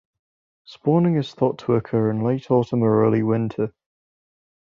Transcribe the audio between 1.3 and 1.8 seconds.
thought to